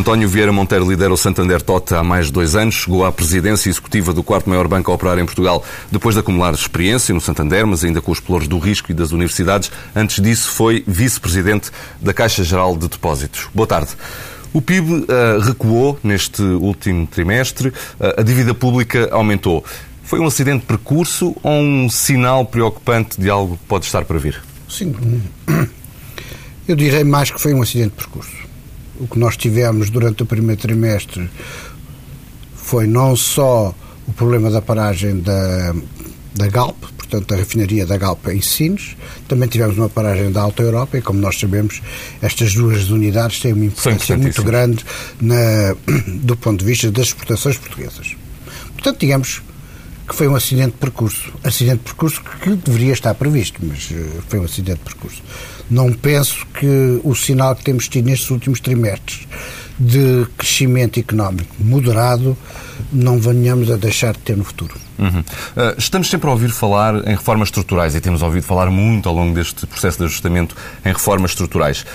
[0.00, 2.74] António Vieira Monteiro lidera o Santander Tota há mais de dois anos.
[2.74, 6.54] Chegou à presidência executiva do quarto maior banco a operar em Portugal depois de acumular
[6.54, 9.70] experiência no Santander, mas ainda com os pelouros do risco e das universidades.
[9.94, 13.48] Antes disso, foi vice-presidente da Caixa Geral de Depósitos.
[13.54, 13.90] Boa tarde.
[14.54, 15.04] O PIB uh,
[15.42, 19.62] recuou neste último trimestre, uh, a dívida pública aumentou.
[20.02, 24.18] Foi um acidente de percurso ou um sinal preocupante de algo que pode estar para
[24.18, 24.42] vir?
[24.66, 24.94] Sim,
[26.66, 28.49] eu direi mais que foi um acidente de percurso
[29.00, 31.28] o que nós tivemos durante o primeiro trimestre
[32.54, 33.74] foi não só
[34.06, 35.74] o problema da paragem da,
[36.34, 40.62] da Galp, portanto, da refinaria da Galp em Sines, também tivemos uma paragem da Alta
[40.62, 41.82] Europa e, como nós sabemos,
[42.20, 44.84] estas duas unidades têm uma importância muito grande
[45.20, 45.74] na,
[46.22, 48.14] do ponto de vista das exportações portuguesas.
[48.74, 49.42] Portanto, digamos
[50.10, 51.32] que foi um acidente de percurso.
[51.44, 55.22] Acidente de percurso que deveria estar previsto, mas eh, foi um acidente de percurso.
[55.70, 59.28] Não penso que o sinal que temos tido nestes últimos trimestres
[59.78, 62.36] de crescimento económico moderado
[62.92, 64.74] não venhamos a deixar de ter no futuro.
[64.98, 65.20] Uhum.
[65.20, 69.14] Uh, estamos sempre a ouvir falar em reformas estruturais e temos ouvido falar muito ao
[69.14, 71.86] longo deste processo de ajustamento em reformas estruturais.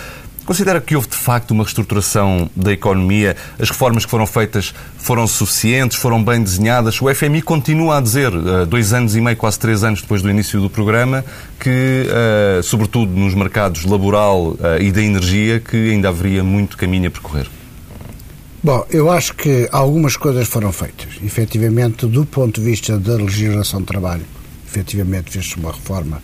[0.45, 3.35] Considera que houve de facto uma reestruturação da economia?
[3.57, 5.97] As reformas que foram feitas foram suficientes?
[5.97, 7.01] Foram bem desenhadas?
[7.01, 10.29] O FMI continua a dizer, eh, dois anos e meio, quase três anos depois do
[10.29, 11.25] início do programa,
[11.59, 17.07] que, eh, sobretudo nos mercados laboral eh, e da energia, que ainda haveria muito caminho
[17.07, 17.47] a percorrer.
[18.63, 21.07] Bom, eu acho que algumas coisas foram feitas.
[21.23, 24.25] Efetivamente, do ponto de vista da legislação de trabalho,
[24.67, 26.19] efetivamente fez-se uma reforma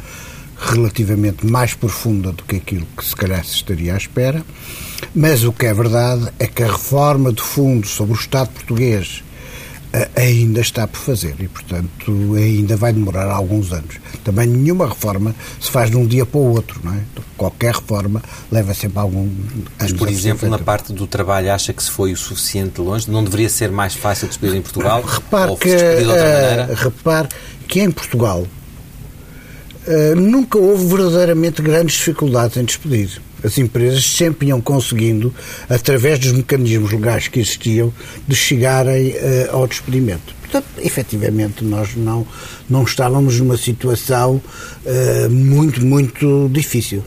[0.61, 4.45] relativamente mais profunda do que aquilo que se calhar se estaria à espera,
[5.13, 9.23] mas o que é verdade é que a reforma de fundo sobre o Estado português
[9.91, 13.95] eh, ainda está por fazer e, portanto, ainda vai demorar alguns anos.
[14.23, 16.99] Também nenhuma reforma se faz de um dia para o outro, não é?
[17.35, 19.27] Qualquer reforma leva sempre algum.
[19.79, 23.09] Mas, por exemplo, na parte do trabalho, acha que se foi o suficiente longe?
[23.09, 25.01] Não deveria ser mais fácil despedir em Portugal?
[25.01, 26.69] Repare que, de maneira?
[26.75, 27.27] Repare
[27.67, 28.45] que em Portugal
[29.87, 33.19] eh, nunca houve verdadeiramente grandes dificuldades em despedir.
[33.43, 35.33] As empresas sempre iam conseguindo,
[35.67, 37.91] através dos mecanismos legais que existiam,
[38.27, 40.35] de chegarem uh, ao despedimento.
[40.41, 42.27] Portanto, efetivamente, nós não,
[42.69, 44.39] não estávamos numa situação
[44.85, 47.03] uh, muito, muito difícil.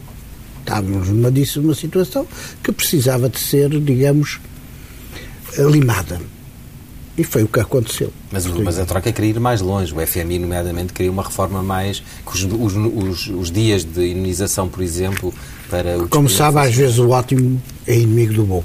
[0.58, 2.26] Estávamos numa, numa situação
[2.64, 4.40] que precisava de ser, digamos,
[5.56, 6.20] limada.
[7.16, 8.12] E foi o que aconteceu.
[8.32, 9.94] Mas, mas a Troika queria ir mais longe.
[9.94, 12.02] O FMI, nomeadamente, queria uma reforma mais.
[12.26, 15.32] Os, os, os, os dias de imunização, por exemplo,
[15.70, 16.08] para o.
[16.08, 18.64] Como sabe, às vezes o ótimo é inimigo do bom.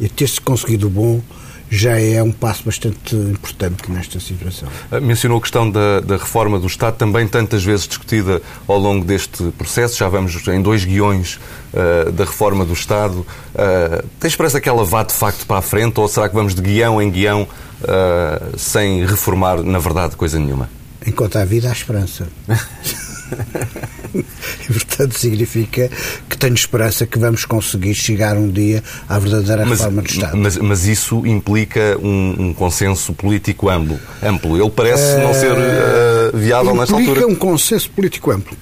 [0.00, 1.20] E ter-se conseguido o bom
[1.70, 4.68] já é um passo bastante importante nesta situação.
[4.90, 9.04] Ah, mencionou a questão da, da, reforma do Estado, também tantas vezes discutida ao longo
[9.04, 9.96] deste processo.
[9.96, 11.38] Já vamos em dois guiões
[11.72, 13.18] uh, da reforma do Estado.
[13.18, 16.54] Uh, tem esperança que ela vá de facto para a frente ou será que vamos
[16.54, 20.70] de guião em guião uh, sem reformar, na verdade, coisa nenhuma?
[21.06, 22.28] Enquanto há vida, há esperança.
[24.14, 25.90] e, portanto, significa
[26.28, 30.36] que tenho esperança que vamos conseguir chegar um dia à verdadeira mas, reforma do Estado.
[30.36, 33.98] Mas, mas isso implica um, um, consenso político amplo.
[34.22, 34.60] amplo.
[34.60, 37.10] Ele parece uh, não ser uh, viável nesta altura.
[37.10, 38.56] Implica um consenso político amplo.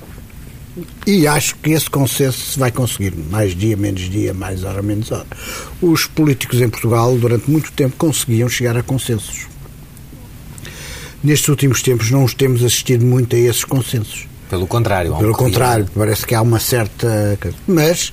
[1.07, 3.15] E acho que esse consenso se vai conseguir.
[3.31, 5.27] Mais dia, menos dia, mais hora, menos hora.
[5.81, 9.47] Os políticos em Portugal, durante muito tempo, conseguiam chegar a consensos.
[11.25, 14.27] Nestes últimos tempos, não os temos assistido muito a esses consensos.
[14.49, 15.17] Pelo contrário.
[15.17, 17.39] Pelo contrário, parece que há uma certa.
[17.67, 18.13] Mas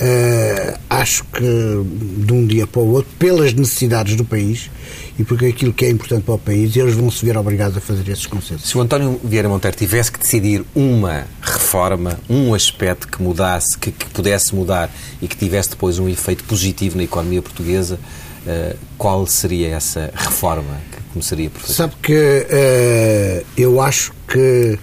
[0.00, 4.70] uh, acho que de um dia para o outro, pelas necessidades do país
[5.18, 7.80] e porque aquilo que é importante para o país, eles vão se ver obrigados a
[7.80, 8.68] fazer esses consensos.
[8.68, 13.92] Se o António Vieira Monteiro tivesse que decidir uma reforma, um aspecto que mudasse, que,
[13.92, 14.90] que pudesse mudar
[15.20, 17.98] e que tivesse depois um efeito positivo na economia portuguesa,
[18.46, 21.74] uh, qual seria essa reforma que começaria por fazer?
[21.74, 24.78] Sabe que uh, eu acho que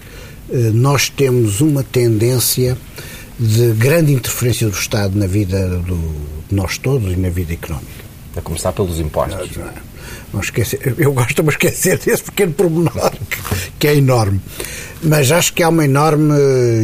[0.52, 2.76] nós temos uma tendência
[3.38, 5.96] de grande interferência do Estado na vida do,
[6.48, 8.04] de nós todos e na vida económica.
[8.36, 9.56] A começar pelos impostos.
[9.56, 9.72] Não,
[10.34, 13.12] não esquecer, eu gosto de me esquecer desse pequeno pormenor,
[13.78, 14.40] que é enorme.
[15.02, 16.34] Mas acho que há uma enorme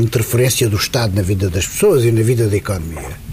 [0.01, 3.27] interferência do Estado na vida das pessoas e na vida da economia.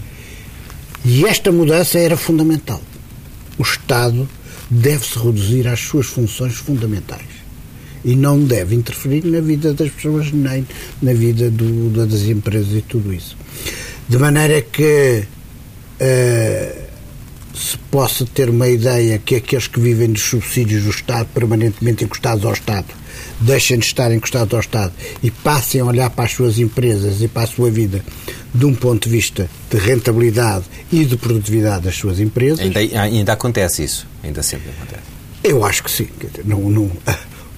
[1.04, 2.80] E esta mudança era fundamental.
[3.58, 4.28] O Estado
[4.68, 7.43] deve-se reduzir às suas funções fundamentais
[8.04, 10.66] e não deve interferir na vida das pessoas nem
[11.00, 13.36] na vida do, das empresas e tudo isso.
[14.08, 15.24] De maneira que
[16.00, 16.84] uh,
[17.54, 22.44] se possa ter uma ideia que aqueles que vivem dos subsídios do Estado permanentemente encostados
[22.44, 22.86] ao Estado
[23.40, 24.92] deixem de estar encostados ao Estado
[25.22, 28.04] e passem a olhar para as suas empresas e para a sua vida
[28.52, 32.60] de um ponto de vista de rentabilidade e de produtividade das suas empresas.
[32.60, 34.06] Ainda, ainda acontece isso?
[34.22, 35.02] Ainda sempre acontece?
[35.42, 36.08] Eu acho que sim.
[36.44, 36.90] Não, não,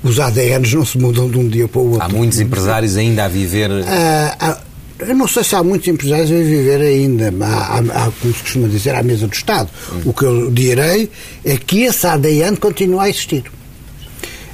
[0.03, 2.05] os ADNs não se mudam de um dia para o outro.
[2.05, 3.71] Há muitos empresários ainda a viver.
[3.87, 4.61] Ah, ah,
[4.99, 8.69] eu não sei se há muitos empresários a viver ainda, há, há, como se costuma
[8.69, 9.69] dizer, à mesa do Estado.
[9.93, 10.01] Hum.
[10.07, 11.11] O que eu direi
[11.45, 13.45] é que esse ADN continua a existir.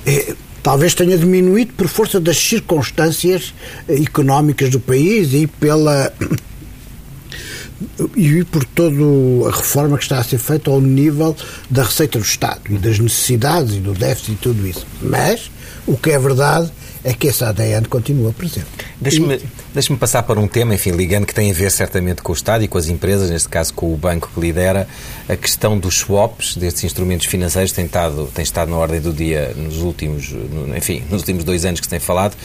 [0.05, 3.55] É, talvez tenha diminuído por força das circunstâncias
[3.88, 6.12] económicas do país e pela
[8.17, 8.96] e por toda
[9.49, 11.37] a reforma que está a ser feita ao nível
[11.70, 14.87] da receita do Estado e das necessidades e do déficit e tudo isso.
[15.00, 15.50] Mas
[15.87, 16.70] o que é verdade
[17.05, 18.67] é que esse ADN continua presente.
[19.00, 19.40] Deixe-me
[19.75, 22.62] deixe passar para um tema, enfim, ligando que tem a ver certamente com o Estado
[22.62, 24.87] e com as empresas, neste caso com o banco que lidera,
[25.28, 29.52] a questão dos swaps, destes instrumentos financeiros, tem estado, tem estado na ordem do dia
[29.56, 30.32] nos últimos,
[30.76, 32.37] enfim, nos últimos dois anos que se tem falado,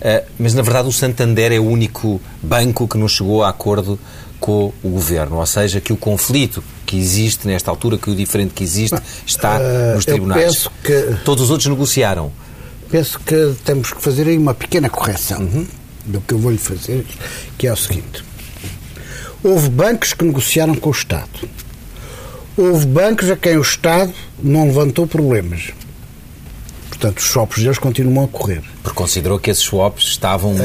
[0.00, 3.98] eh, mas na verdade o Santander é o único banco que não chegou a acordo
[4.40, 8.54] com o governo, ou seja, que o conflito que existe nesta altura, que o diferente
[8.54, 10.68] que existe, está uh, nos tribunais.
[10.82, 12.30] Que, Todos os outros negociaram.
[12.90, 15.66] Penso que temos que fazer aí uma pequena correção uhum.
[16.04, 17.04] do que eu vou-lhe fazer,
[17.58, 18.24] que é o seguinte.
[19.42, 21.48] Houve bancos que negociaram com o Estado.
[22.56, 24.12] Houve bancos a quem o Estado
[24.42, 25.72] não levantou problemas.
[26.98, 28.62] Portanto, os swaps deles continuam a correr.
[28.82, 30.58] Porque considerou que esses swaps estavam uh...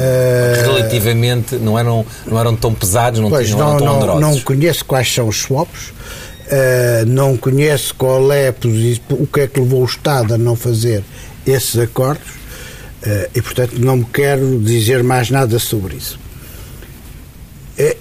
[0.61, 4.85] relativamente, não eram, não eram tão pesados, não, pois, tinham, não, tão não, não conheço
[4.85, 8.49] quais são os swaps, uh, não conheço qual é
[9.09, 11.03] o que é que levou o Estado a não fazer
[11.45, 16.17] esses acordos uh, e, portanto, não me quero dizer mais nada sobre isso.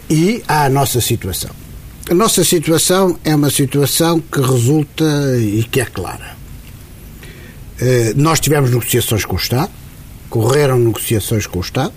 [0.09, 1.51] e há a nossa situação.
[2.09, 5.05] A nossa situação é uma situação que resulta
[5.37, 6.40] e que é clara eh,
[8.17, 9.71] nós tivemos negociações com o Estado,
[10.29, 11.95] correram negociações com o Estado,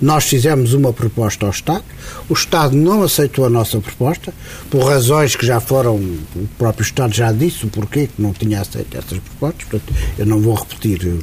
[0.00, 1.84] nós fizemos uma proposta ao Estado,
[2.28, 4.32] o Estado não aceitou a nossa proposta,
[4.70, 8.60] por razões que já foram, o próprio Estado já disse o porquê que não tinha
[8.60, 11.18] aceito essas propostas, portanto, eu não vou repetir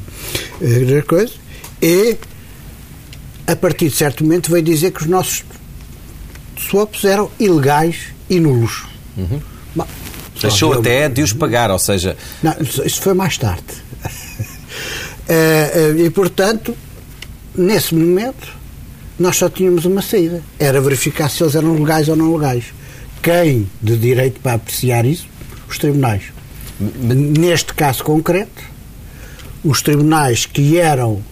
[0.60, 1.32] eh, a coisa,
[1.82, 2.16] e
[3.46, 5.44] a partir de certo momento veio dizer que os nossos
[6.58, 8.84] swaps eram ilegais e nulos.
[9.16, 9.40] Uhum.
[9.74, 9.86] Bom,
[10.40, 12.16] Deixou até de os pagar, ou seja.
[12.42, 13.64] Não, isso foi mais tarde.
[15.30, 16.74] Eh, eh, e, portanto,
[17.54, 18.48] nesse momento,
[19.18, 22.72] nós só tínhamos uma saída: era verificar se eles eram legais ou não legais.
[23.22, 25.28] Quem de direito para apreciar isso?
[25.68, 26.32] Os tribunais.
[26.80, 28.62] Neste caso concreto,
[29.62, 31.22] os tribunais que eram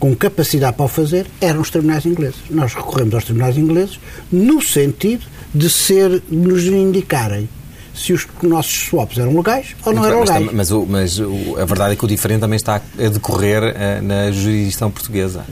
[0.00, 2.40] com capacidade para o fazer eram os tribunais ingleses.
[2.50, 4.00] Nós recorremos aos tribunais ingleses
[4.32, 5.24] no sentido
[5.54, 7.48] de ser, nos indicarem
[7.94, 10.52] se os nossos swaps eram legais ou não eram legais.
[10.52, 14.02] Mas, o, mas o, a verdade é que o diferente também está a decorrer uh,
[14.02, 15.44] na jurisdição portuguesa.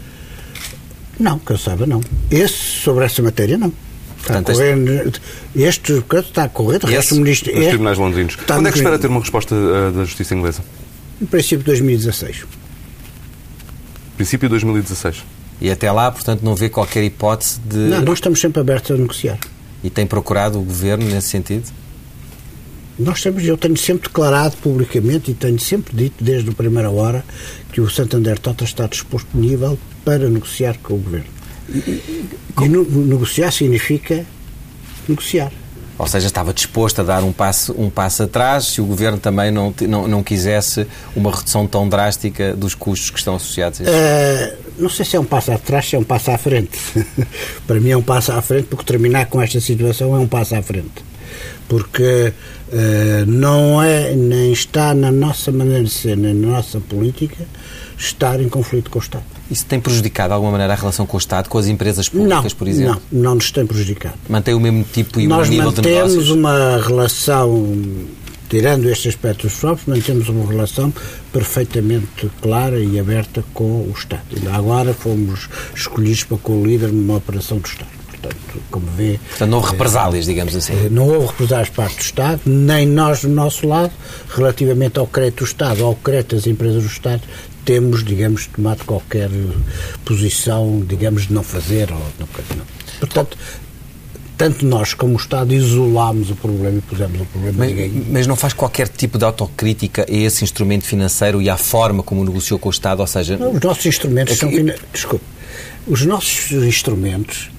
[1.19, 2.01] Não, que eu saiba, não.
[2.31, 3.73] Esse, sobre essa matéria, não.
[4.21, 5.07] Está Portanto, a correr,
[5.55, 7.53] este, este está a correr, de resto, ministro.
[7.53, 8.37] Os tribunais londrinos.
[8.37, 10.63] Quando é que espera ter uma resposta uh, da justiça inglesa?
[11.21, 12.45] No princípio de 2016.
[14.17, 15.25] Princípio de 2016.
[15.61, 17.77] E até lá, portanto, não vê qualquer hipótese de.
[17.77, 19.39] Não, nós estamos sempre abertos a negociar.
[19.85, 21.71] E tem procurado o governo nesse sentido?
[23.01, 27.25] Nós temos, eu tenho sempre declarado publicamente e tenho sempre dito desde a primeira hora
[27.73, 31.27] que o Santander Tota está disponível para negociar com o Governo.
[31.71, 34.27] E, no, negociar significa
[35.09, 35.51] negociar.
[35.99, 39.51] Ou seja, estava disposto a dar um passo, um passo atrás se o Governo também
[39.51, 43.93] não, não, não quisesse uma redução tão drástica dos custos que estão associados a isso?
[43.93, 46.79] Uh, não sei se é um passo atrás, se é um passo à frente.
[47.67, 50.55] Para mim é um passo à frente, porque terminar com esta situação é um passo
[50.55, 51.11] à frente
[51.71, 52.33] porque
[52.73, 57.47] uh, não é nem está na nossa maneira de ser, nem na nossa política,
[57.99, 59.25] estar em conflito com o Estado.
[59.51, 62.53] Isso tem prejudicado de alguma maneira a relação com o Estado, com as empresas públicas,
[62.53, 63.03] não, por exemplo?
[63.11, 64.15] Não, não nos tem prejudicado.
[64.29, 66.17] Mantém o mesmo tipo e o mesmo nível de negócios?
[66.17, 67.77] Nós mantemos uma relação,
[68.49, 70.93] tirando este aspecto dos próprios, mantemos uma relação
[71.33, 74.23] perfeitamente clara e aberta com o Estado.
[74.53, 78.00] Agora fomos escolhidos para co-líder numa operação do Estado.
[78.23, 79.19] Portanto, como vê.
[79.31, 80.73] Portanto, não houve represálias, digamos assim.
[80.75, 83.93] Eh, Não houve represálias por parte do Estado, nem nós, do nosso lado,
[84.29, 87.23] relativamente ao crédito do Estado, ao crédito das empresas do Estado,
[87.65, 89.29] temos, digamos, tomado qualquer
[90.05, 92.27] posição, digamos, de não fazer ou não.
[92.99, 93.37] Portanto,
[94.37, 98.07] tanto nós como o Estado isolámos o problema e pusemos o problema Mas, ninguém.
[98.11, 102.25] mas não faz qualquer tipo de autocrítica a esse instrumento financeiro e à forma como
[102.25, 103.01] negociou com o Estado?
[103.01, 104.75] Ou seja, Não, os nossos instrumentos É que- são.
[104.93, 105.25] Desculpe.
[105.87, 107.51] Os nossos instrumentos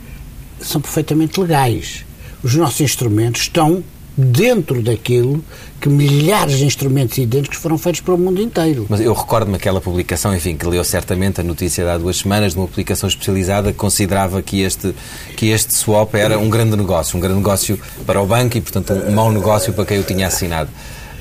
[0.62, 2.06] são perfeitamente legais.
[2.44, 3.84] Os nossos instrumentos estão
[4.18, 5.44] dentro daquilo
[5.80, 8.86] que milhares de instrumentos idênticos foram feitos para o mundo inteiro.
[8.90, 12.54] Mas eu recordo-me aquela publicação, enfim, que leu certamente a notícia de há duas semanas,
[12.54, 14.94] de uma publicação especializada que considerava que este,
[15.36, 18.94] que este swap era um grande negócio, um grande negócio para o banco e, portanto,
[18.94, 20.70] um mau negócio para quem o tinha assinado.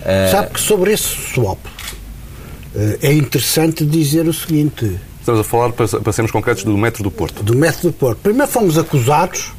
[0.02, 1.58] Ah, Sabe que sobre esse swap
[2.74, 7.10] eh, é interessante dizer o seguinte: Estamos a falar, para, sermos concretos, do metro do
[7.10, 7.42] Porto.
[7.42, 8.20] do método Porto.
[8.22, 9.52] Primeiro fomos acusados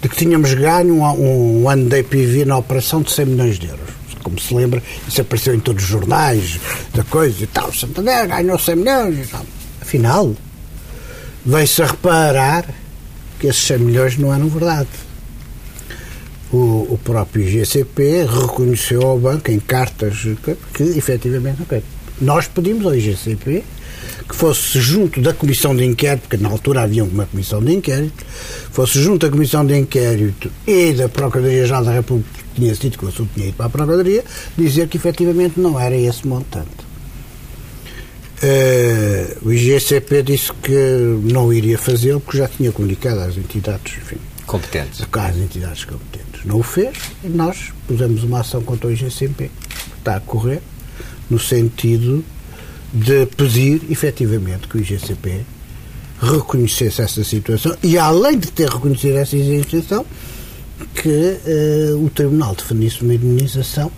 [0.00, 3.66] de que tínhamos ganho um, um ano de IPV na operação de 100 milhões de
[3.66, 3.90] euros.
[4.22, 6.60] Como se lembra, isso apareceu em todos os jornais,
[6.94, 7.72] da coisa e tal.
[7.72, 9.44] Santander ganhou 100 milhões e tal.
[9.82, 10.34] Afinal,
[11.44, 12.64] veio-se a reparar
[13.40, 14.88] que esses 100 milhões não eram verdade.
[16.52, 21.82] O, o próprio IGCP reconheceu ao banco em cartas que, que efetivamente ok.
[22.20, 23.64] Nós pedimos ao IGCP
[24.28, 28.24] que fosse junto da comissão de inquérito, porque na altura havia uma comissão de inquérito,
[28.72, 33.04] fosse junto da comissão de inquérito e da Procuradoria-Geral da República, que tinha sido que
[33.04, 34.24] o assunto tinha ido para a Procuradoria,
[34.56, 36.84] dizer que efetivamente não era esse montante.
[38.42, 44.16] Eh, o IGCP disse que não iria fazê-lo porque já tinha comunicado às entidades, enfim,
[44.46, 45.06] competentes.
[45.12, 46.44] às entidades competentes.
[46.44, 50.60] Não o fez e nós pusemos uma ação contra o IGCP, que está a correr,
[51.30, 52.24] no sentido
[52.94, 55.40] de pedir, efetivamente, que o IGCP
[56.20, 60.06] reconhecesse essa situação e, além de ter reconhecido essa situação,
[60.94, 63.90] que eh, o Tribunal definisse uma indemnização,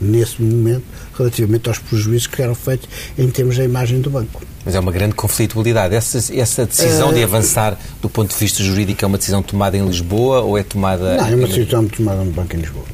[0.00, 0.82] nesse momento,
[1.16, 2.88] relativamente aos prejuízos que eram feitos
[3.18, 4.42] em termos da imagem do banco.
[4.64, 5.94] Mas é uma grande conflitualidade.
[5.94, 9.76] Essa, essa decisão Eh, de avançar do ponto de vista jurídico é uma decisão tomada
[9.76, 11.16] em Lisboa ou é tomada.
[11.16, 12.84] Não, é uma decisão tomada no Banco em Lisboa.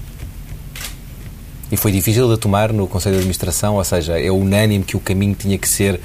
[1.70, 5.00] E foi difícil de tomar no Conselho de Administração, ou seja, é unânime que o
[5.00, 6.00] caminho tinha que ser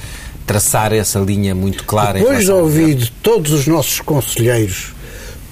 [0.45, 2.17] traçar essa linha muito clara.
[2.19, 4.93] em Depois de ouvir de todos os nossos conselheiros,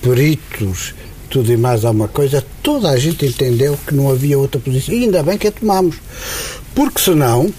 [0.02, 0.96] peritos,
[1.30, 4.94] tudo e mais alguma coisa, toda a gente entendeu que não havia outra posição.
[4.94, 5.98] E ainda bem que a tomámos.
[6.74, 7.54] Porque senão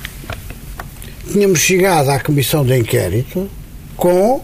[1.30, 3.49] tínhamos chegado à comissão de inquérito
[3.97, 4.42] com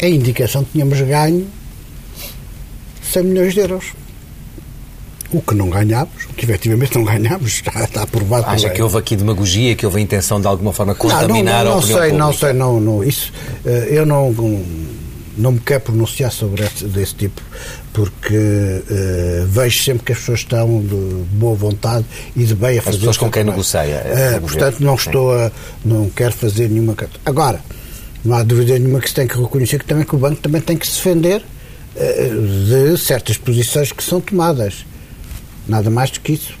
[0.00, 1.48] a indicação que tínhamos ganho
[3.02, 3.84] 100 milhões de euros.
[5.30, 8.96] O que não ganhámos, o que efetivamente não ganhámos, está, está aprovado Acha que houve
[8.96, 11.98] aqui demagogia, que houve a intenção de alguma forma contaminar não, não, a não opinião
[12.00, 12.46] sei, não pública?
[12.46, 13.32] sei, não, não, isso,
[13.66, 14.62] eh, eu não, não,
[15.36, 17.42] não me quero pronunciar sobre esse, desse tipo,
[17.92, 18.34] porque
[18.90, 20.94] eh, vejo sempre que as pessoas estão de
[21.32, 22.96] boa vontade e de bem a fazer.
[22.96, 25.08] pessoas o com quem negocia, Eh, é o portanto, não sim.
[25.10, 25.52] estou a,
[25.84, 26.96] não quero fazer nenhuma.
[27.26, 27.60] Agora,
[28.24, 30.62] não há dúvida nenhuma que se tem que reconhecer que também que o banco também
[30.62, 31.42] tem que se defender
[31.96, 32.30] eh,
[32.92, 34.86] de certas posições que são tomadas.
[35.68, 36.56] Nada mais do que isso.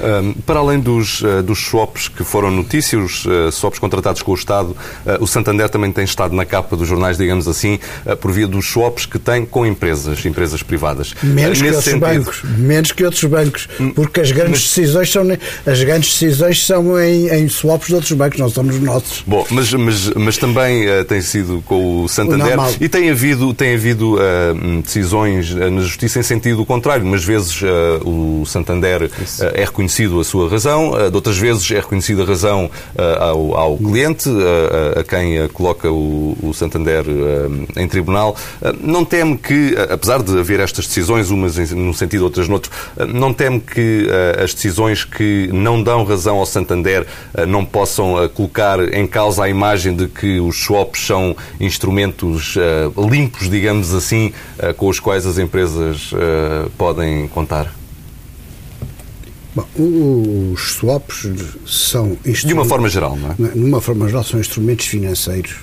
[0.00, 4.32] Um, para além dos, uh, dos swaps que foram notícia, os uh, swaps contratados com
[4.32, 4.76] o Estado, uh,
[5.22, 8.66] o Santander também tem estado na capa dos jornais, digamos assim, uh, por via dos
[8.66, 11.14] swaps que tem com empresas, empresas privadas.
[11.22, 12.42] Menos Uh, que outros sentido- bancos.
[12.58, 13.68] Menos que outros bancos.
[13.94, 15.22] Porque as grandes decisões são,
[15.66, 19.22] as grandes decisões são em, em swaps de outros bancos, não são nos nossos.
[19.26, 22.72] Bom, mas, mas, mas também uh, tem sido com o Santander normal.
[22.80, 27.04] e tem havido, tem havido uh, decisões uh, na Justiça em sentido contrário.
[27.04, 29.10] Umas vezes uh, o Santander uh,
[29.54, 33.56] é reconhecido a sua razão, uh, de outras vezes é reconhecida a razão uh, ao,
[33.56, 37.04] ao cliente, uh, a quem coloca o, o Santander
[37.76, 38.36] em tribunal.
[38.80, 42.70] Não teme que, apesar de haver estas decisões, umas num sentido, outras noutro,
[43.08, 44.06] não teme que
[44.42, 47.06] as decisões que não dão razão ao Santander
[47.48, 52.54] não possam colocar em causa a imagem de que os swaps são instrumentos
[53.10, 54.32] limpos, digamos assim,
[54.76, 56.10] com os quais as empresas
[56.76, 57.83] podem contar?
[59.54, 59.64] Bom,
[60.52, 61.28] os swaps
[61.66, 63.34] são De uma forma geral, não é?
[63.52, 65.54] De uma forma geral, são instrumentos financeiros.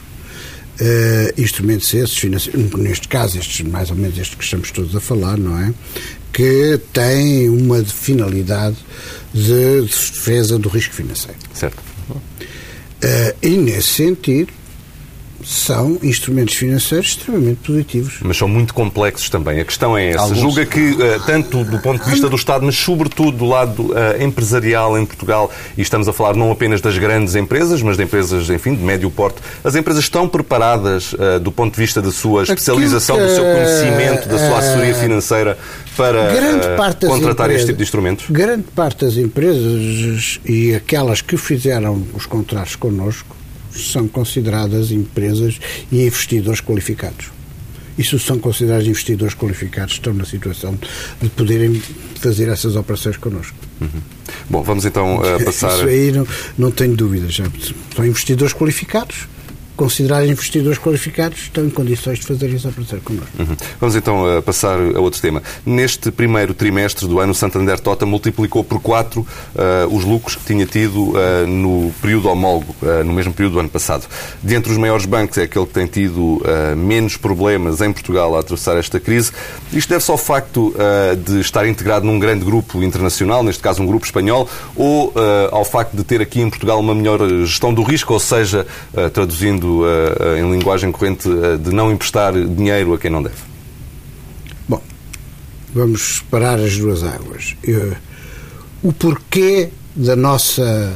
[0.80, 5.00] eh, instrumentos esses, financeiros, neste caso, estes, mais ou menos estes que estamos todos a
[5.02, 5.74] falar, não é?
[6.34, 8.78] Que têm uma finalidade
[9.34, 11.38] de defesa do risco financeiro.
[11.54, 11.78] Certo.
[13.02, 14.54] Eh, e nesse sentido,
[15.44, 18.20] são instrumentos financeiros extremamente positivos.
[18.22, 19.60] Mas são muito complexos também.
[19.60, 20.22] A questão é essa.
[20.22, 20.40] Alguns.
[20.40, 24.24] Julga que, eh, tanto do ponto de vista do Estado, mas sobretudo do lado eh,
[24.24, 28.50] empresarial em Portugal, e estamos a falar não apenas das grandes empresas, mas de empresas,
[28.50, 32.44] enfim, de médio porte, as empresas estão preparadas eh, do ponto de vista da sua
[32.44, 35.58] especialização, do seu conhecimento, da sua assessoria financeira
[35.98, 38.26] para Grande parte das contratar este empresas- tipo de instrumentos?
[38.30, 43.36] Grande parte das empresas e aquelas que fizeram os contratos connosco
[43.74, 45.60] são consideradas empresas
[45.92, 47.32] e investidores qualificados.
[47.98, 50.78] E se são considerados investidores qualificados, estão na situação
[51.22, 51.82] de poderem
[52.16, 53.56] fazer essas operações connosco.
[54.50, 55.76] Bom, vamos então eh, passar.
[55.76, 57.36] Isso aí não, não tenho dúvidas.
[57.96, 59.28] São investidores qualificados,
[59.82, 63.32] considerados investidores qualificados, estão em condições de fazer essa operação connosco.
[63.40, 63.58] Uhum.
[63.80, 65.42] Vamos então uh, passar a outro tema.
[65.66, 69.26] Neste primeiro trimestre do ano, o Santander Tota multiplicou por 4
[69.92, 73.70] os lucros que tinha tido uh, no período homólogo, uh, no mesmo período do ano
[73.70, 74.08] passado.
[74.44, 78.36] De entre os maiores bancos, é aquele que tem tido uh, menos problemas em Portugal
[78.36, 79.32] a atravessar esta crise.
[79.74, 83.88] Isto deve-se ao facto uh, de estar integrado num grande grupo internacional, neste caso um
[83.88, 85.14] grupo espanhol, ou uh,
[85.52, 89.10] ao facto de ter aqui em Portugal uma melhor gestão do risco, ou seja, uh,
[89.10, 93.36] traduzindo uh, em linguagem corrente, uh, de não emprestar dinheiro a quem não deve?
[94.68, 94.82] Bom,
[95.74, 97.56] vamos separar as duas águas.
[97.64, 97.96] Eu-
[98.84, 100.94] o porquê da nossa.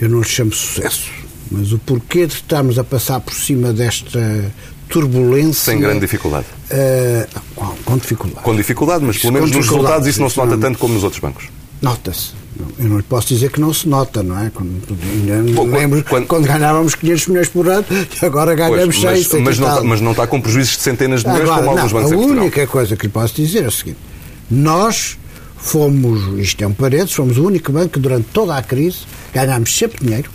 [0.00, 1.08] Eu não lhe chamo sucesso,
[1.50, 4.52] mas o porquê de estarmos a passar por cima desta
[4.88, 5.72] turbulência.
[5.72, 6.46] Sem grande dificuldade.
[6.70, 8.42] eh, com, com dificuldade.
[8.44, 11.20] Com dificuldade, mas pelo menos nos resultados isso não se nota tanto como nos outros
[11.20, 11.44] bancos.
[11.80, 12.32] Nota-se.
[12.78, 14.50] Eu não lhe posso dizer que não se nota, não é?
[14.50, 14.86] Quando,
[15.54, 19.42] quando- lembro quando- quando, ganhávamos 500 milhões por ano e agora ganhamos Pois, 6, mas,
[19.42, 21.92] mas, não, está- mas não está com prejuízos de centenas de milhões Agora, como alguns
[21.92, 23.98] não, bancos a única coisa que lhe posso dizer é o seguinte:
[24.50, 25.18] nós
[25.56, 28.98] fomos, isto é um parênteses, fomos o único banco que durante toda a crise
[29.32, 30.30] ganhámos sempre dinheiro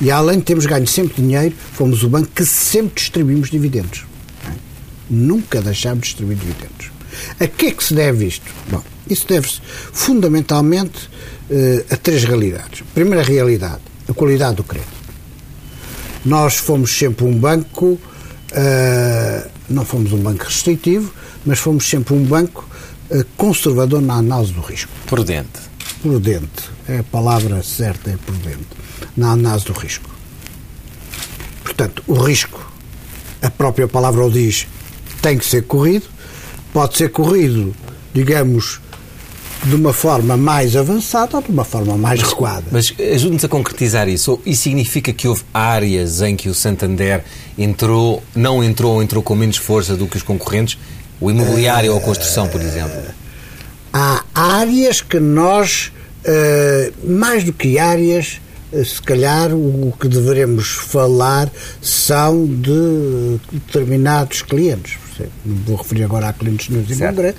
[0.00, 4.04] e além de termos ganho sempre dinheiro, fomos o banco que sempre distribuímos dividendos.
[4.46, 4.50] é?
[5.08, 6.90] Nunca deixámos de distribuir dividendos.
[7.38, 8.44] A que é que se deve isto?
[8.70, 9.60] Bom, isso deve-se
[9.92, 11.10] fundamentalmente
[11.50, 12.82] eh, a três realidades.
[12.94, 15.00] Primeira realidade, a qualidade do crédito.
[16.24, 17.98] Nós fomos sempre um banco,
[18.52, 21.12] eh, não fomos um banco restritivo,
[21.44, 22.68] mas fomos sempre um banco
[23.10, 24.92] eh, conservador na análise do risco.
[25.06, 25.70] Prudente.
[26.02, 28.68] Prudente, é a palavra certa, é prudente,
[29.16, 30.08] na análise do risco.
[31.62, 32.72] Portanto, o risco,
[33.42, 34.66] a própria palavra o diz,
[35.20, 36.06] tem que ser corrido,
[36.72, 37.74] pode ser corrido,
[38.14, 38.80] digamos,
[39.64, 42.64] de uma forma mais avançada ou de uma forma mais recuada.
[42.70, 44.40] Mas ajude-nos a concretizar isso.
[44.44, 47.24] Isso significa que houve áreas em que o Santander
[47.58, 50.78] entrou, não entrou ou entrou com menos força do que os concorrentes?
[51.20, 53.00] O imobiliário ou a construção, por exemplo?
[53.92, 55.92] há áreas que nós,
[56.24, 58.40] eh, mais do que áreas,
[58.72, 61.50] eh, se calhar o que devemos falar
[61.82, 64.98] são de determinados clientes.
[65.44, 67.14] Não vou referir agora a clientes Certo.
[67.16, 67.38] concreto,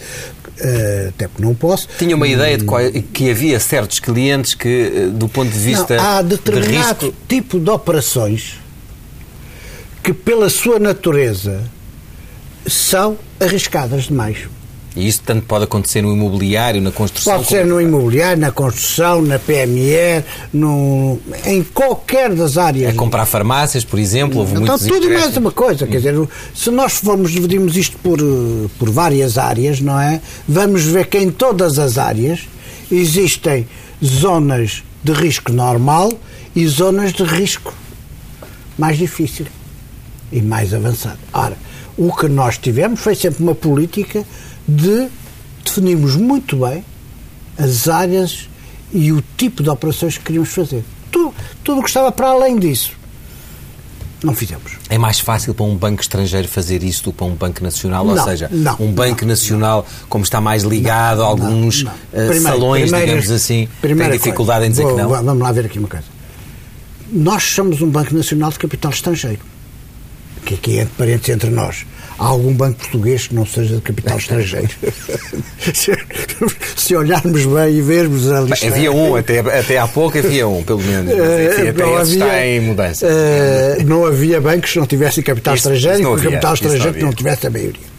[0.59, 1.87] eh, até porque não posso.
[1.97, 5.95] Tinha uma ideia de qual- que havia certos clientes que, eh, do ponto de vista
[5.97, 8.59] Não, há de determinado risco, tipo de operações
[10.03, 11.61] que, pela sua natureza,
[12.67, 14.37] são arriscadas demais.
[14.95, 17.35] E isso tanto pode acontecer no imobiliário, na construção.
[17.37, 20.23] Pode ser como- no imobiliário, na construção, na PME,
[20.53, 22.93] no, em qualquer das áreas.
[22.93, 25.87] É comprar farmácias, por exemplo, houve Então, muitos tudo mais uma coisa.
[25.87, 26.15] Quer dizer,
[26.53, 30.19] se nós formos dividirmos isto por, eh, por várias áreas, não é?
[30.47, 32.41] Vamos ver que em todas as áreas
[32.91, 33.67] existem
[34.03, 36.11] zonas de risco normal
[36.55, 37.73] e zonas de risco
[38.77, 39.45] mais difícil
[40.31, 41.17] e mais avançado.
[41.33, 41.55] Ora,
[41.97, 44.23] o que nós tivemos foi sempre uma política
[44.75, 45.07] de
[45.63, 46.83] definirmos muito bem
[47.57, 48.49] as áreas
[48.93, 50.83] e o tipo de operações que queríamos fazer.
[51.11, 52.93] Tudo, tudo o que estava para além disso,
[54.23, 54.73] não fizemos.
[54.89, 58.05] É mais fácil para um banco estrangeiro fazer isso do que para um banco nacional?
[58.05, 62.27] Ou Não, seja, não, um banco não, nacional, como está mais ligado a alguns eh,
[62.27, 64.65] Primeiro- salões, primeiro- digamos assim, tem dificuldade coisa.
[64.67, 65.09] em dizer Vou- que não?
[65.09, 66.05] Vamos lá ver aqui uma coisa.
[67.11, 69.39] Nós somos um Banco Nacional de Capital Estrangeiro.
[70.45, 71.85] Que aqui é entre parênteses entre nós.
[72.21, 74.69] Há algum banco português que não seja de capital estrangeiro?
[75.73, 75.91] se,
[76.77, 78.67] se olharmos bem e vermos a lista...
[78.67, 81.05] Havia um, até, até há pouco havia um, pelo menos.
[81.17, 83.07] Mas, enfim, Eh, até não esse está em mudança.
[83.07, 86.63] eh, não havia bancos que não tivessem capital Isso- estrangeiro isso e havia, capital isso
[86.63, 87.17] não estrangeiro que não havia.
[87.17, 87.91] tivesse a maioria.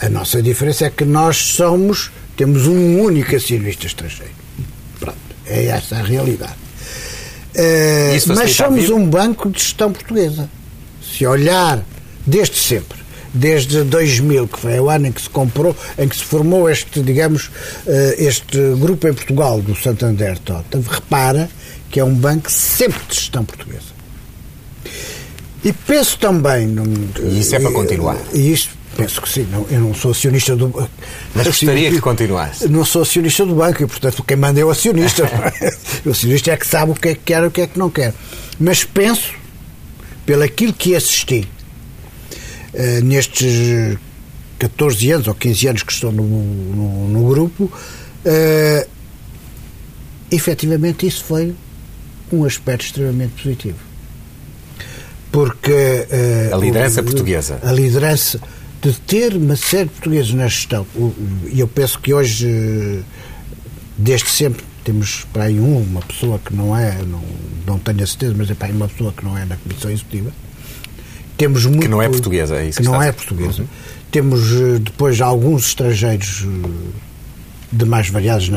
[0.00, 4.32] A nossa diferença é que nós somos, temos um único acionista estrangeiro.
[4.98, 6.54] Pronto, é essa a realidade.
[8.16, 10.48] Isso mas somos um banco de gestão portuguesa.
[11.02, 11.84] Se olhar
[12.26, 12.98] desde sempre,
[13.32, 17.00] desde 2000, que foi o ano em que se comprou, em que se formou este,
[17.00, 17.50] digamos,
[17.86, 21.48] eh, este grupo em Portugal do Santander Tota, repara
[21.90, 23.92] que é um banco sempre de gestão portuguesa.
[25.62, 26.74] E penso também.
[27.22, 28.16] e isso é para continuar.
[28.32, 29.46] E isso penso que sim.
[29.50, 30.90] Não, eu não sou acionista do banco.
[31.34, 32.68] Mas gostaria que continuasse.
[32.68, 35.24] Não sou acionista do banco e, portanto, quem manda é o acionista.
[36.04, 37.78] o acionista é que sabe o que é que quer e o que é que
[37.78, 38.14] não quer.
[38.58, 39.34] Mas penso,
[40.26, 41.46] pelo aquilo que assisti
[42.74, 43.98] uh, nestes
[44.58, 48.88] 14 anos ou 15 anos que estou no, no, no grupo, uh,
[50.30, 51.54] efetivamente isso foi
[52.32, 53.78] um aspecto extremamente positivo.
[55.30, 56.06] Porque.
[56.50, 57.58] Uh, a liderança o, portuguesa.
[57.62, 58.40] A liderança
[58.82, 60.86] de ter uma série de portugueses na gestão.
[61.50, 63.02] E eu penso que hoje,
[63.96, 67.22] desde sempre, temos para aí um, uma pessoa que não é, não,
[67.64, 69.90] não tenho a certeza, mas é para aí uma pessoa que não é na Comissão
[69.90, 70.32] Executiva.
[71.36, 73.62] Temos muito, que não é portuguesa, é isso que, que não é portuguesa.
[73.62, 73.68] Uhum.
[74.10, 76.68] Temos eh, depois alguns estrangeiros eh,
[77.72, 78.50] de mais variadas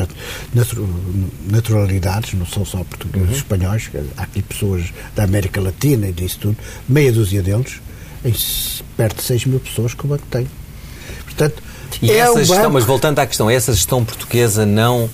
[1.50, 3.36] naturalidades, não são só portugueses, uhum.
[3.36, 4.84] espanhóis, há aqui pessoas
[5.14, 7.80] da América Latina e disso tudo, meia dúzia deles,
[8.24, 8.34] em
[8.96, 10.46] perto de 6 mil pessoas que o banco tem.
[11.24, 11.62] Portanto,
[12.02, 12.72] e é essa gestão, banco...
[12.72, 15.10] mas voltando à questão, essa gestão portuguesa não uh,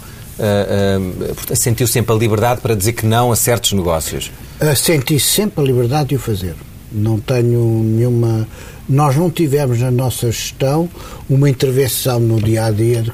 [1.53, 4.33] uh, sentiu sempre a liberdade para dizer que não a certos negócios?
[4.61, 6.55] Uh, senti sempre a liberdade de o fazer.
[6.93, 8.47] Não tenho nenhuma.
[8.89, 10.89] Nós não tivemos na nossa gestão
[11.29, 13.05] uma intervenção no dia a dia.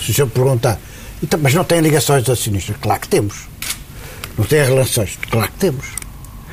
[0.00, 0.80] Se o senhor perguntar,
[1.22, 2.76] então, mas não tem ligações de acionistas?
[2.80, 3.48] Claro que temos.
[4.36, 5.18] Não tem relações?
[5.30, 5.86] Claro que temos.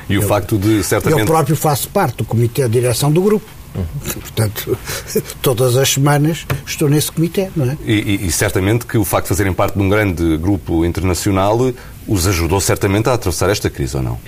[0.08, 1.20] E o eu, facto de, certamente...
[1.20, 3.46] Eu próprio faço parte do comitê de direção do grupo.
[3.74, 3.84] Uhum.
[4.20, 4.78] Portanto,
[5.40, 7.76] todas as semanas estou nesse comitê, não é?
[7.84, 11.58] E, e, e, certamente que o facto de fazerem parte de um grande grupo internacional
[12.06, 14.18] os ajudou certamente a atravessar esta crise, ou não?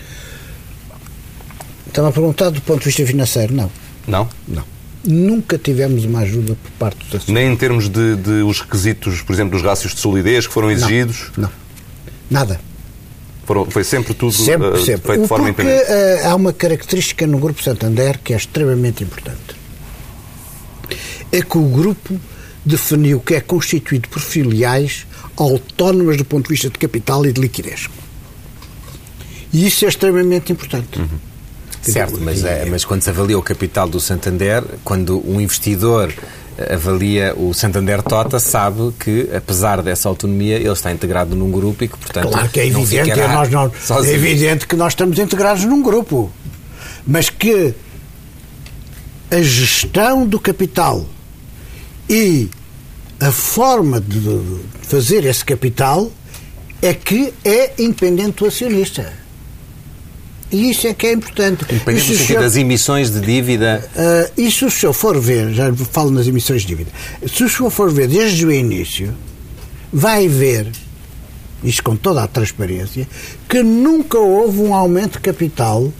[1.93, 3.71] Estava a perguntar do ponto de vista financeiro, não.
[4.09, 4.27] Não?
[4.49, 4.65] Não.
[5.05, 7.35] Nunca tivemos uma ajuda por parte dos acionistas.
[7.35, 10.71] Nem em termos de, de, os requisitos, por exemplo, dos rácios de solidez que foram
[10.71, 11.31] exigidos?
[11.37, 11.45] Não.
[11.45, 11.53] não.
[12.31, 12.59] Nada.
[13.45, 15.07] Foram, foi sempre tudo sempre, uh, sempre.
[15.07, 16.23] feito de forma Porque, independente?
[16.23, 19.55] Uh, há uma característica no Grupo Santander que é extremamente importante.
[21.31, 22.19] É que o grupo
[22.65, 27.41] definiu que é constituído por filiais autónomas do ponto de vista de capital e de
[27.41, 27.91] liquidez.
[29.53, 30.99] E isso é extremamente importante.
[30.99, 31.32] Uhum.
[31.83, 36.13] Certo, mas, é, mas quando se avalia o capital do Santander, quando um investidor
[36.71, 41.89] avalia o Santander Tota, sabe que, apesar dessa autonomia, ele está integrado num grupo e
[41.89, 42.31] que, portanto.
[42.31, 46.31] Claro que é evidente, é, nós não, é evidente que nós estamos integrados num grupo.
[47.07, 47.75] Mas que
[49.31, 51.07] a gestão do capital
[52.09, 52.49] e
[53.19, 54.21] a forma de
[54.83, 56.11] fazer esse capital
[56.81, 59.22] é que é independente do acionista.
[60.53, 61.65] E isso é que é importante.
[61.65, 63.83] Independente do sentido das emissões de dívida.
[63.97, 66.91] Uh, e se o senhor for ver, já falo nas emissões de dívida,
[67.27, 69.15] se o senhor for ver desde o início,
[69.91, 70.67] vai ver,
[71.65, 73.09] isto com toda a transparência,
[73.49, 75.91] que nunca houve um aumento de capital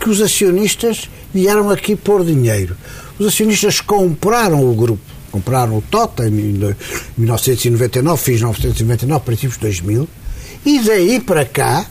[0.00, 2.76] que os acionistas vieram aqui pôr dinheiro.
[3.18, 6.30] Os acionistas compraram o grupo, compraram o TOTA em
[7.16, 10.08] 1999, fins de 1999, princípios de 2000,
[10.66, 11.86] e daí para cá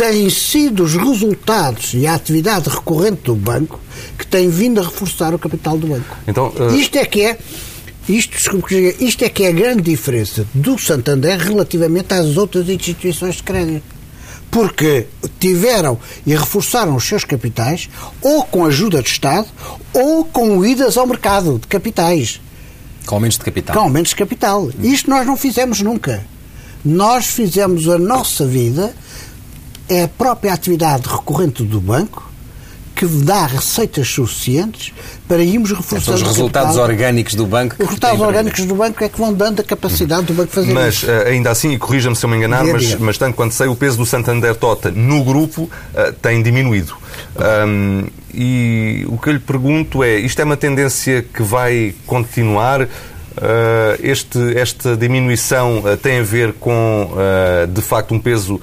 [0.00, 3.78] têm sido os resultados e a atividade recorrente do banco
[4.16, 6.16] que tem vindo a reforçar o capital do banco.
[6.26, 6.74] Então, uh...
[6.74, 7.38] Isto é que é
[8.08, 13.36] isto, desculpe, isto é que é a grande diferença do Santander relativamente às outras instituições
[13.36, 13.84] de crédito.
[14.50, 15.06] Porque
[15.38, 17.90] tiveram e reforçaram os seus capitais
[18.22, 19.48] ou com ajuda do Estado
[19.92, 22.40] ou com idas ao mercado de capitais.
[23.04, 23.76] Com aumentos de capital.
[23.76, 24.70] Com aumentos de capital.
[24.82, 26.24] Isto nós não fizemos nunca.
[26.82, 28.94] Nós fizemos a nossa vida
[29.90, 32.30] é a própria atividade recorrente do banco
[32.94, 34.92] que dá receitas suficientes
[35.26, 36.84] para irmos reforçando São os resultados capital.
[36.84, 37.74] orgânicos do banco.
[37.78, 40.96] Os resultados orgânicos do banco é que vão dando a capacidade do banco fazer mas,
[40.96, 41.06] isso.
[41.06, 43.68] Mas, eh, ainda assim, e corrija-me se eu me enganar, mas, mas tanto quanto sei,
[43.68, 46.94] o peso do Santander Tota no grupo uh, tem diminuído.
[47.66, 52.82] Um, e o que eu lhe pergunto é, isto é uma tendência que vai continuar?
[52.82, 52.88] Uh,
[54.02, 57.12] este, esta diminuição uh, tem a ver com,
[57.72, 58.60] de facto, um peso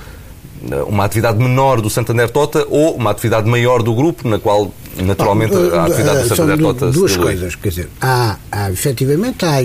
[0.88, 5.56] uma atividade menor do Santander Tota ou uma atividade maior do grupo, na qual naturalmente
[5.56, 9.58] a atividade do Santander Tota duas coisas, quer dizer, há, há efetivamente há